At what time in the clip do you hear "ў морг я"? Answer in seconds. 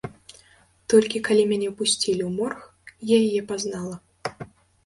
2.25-3.21